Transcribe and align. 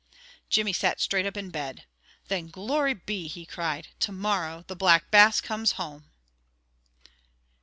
Jimmy 0.49 0.73
sat 0.73 0.99
straight 0.99 1.27
up 1.27 1.37
in 1.37 1.51
bed. 1.51 1.85
"Then 2.27 2.47
glory 2.47 2.95
be!" 2.95 3.27
he 3.27 3.45
cried. 3.45 3.89
"To 3.99 4.11
morrow 4.11 4.63
the 4.65 4.75
Black 4.75 5.11
Bass 5.11 5.39
comes 5.39 5.73
home!" 5.73 6.09